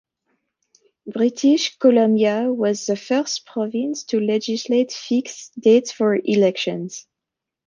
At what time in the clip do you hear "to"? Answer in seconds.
4.05-4.19